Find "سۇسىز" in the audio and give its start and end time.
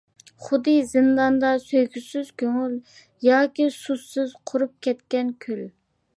3.77-4.35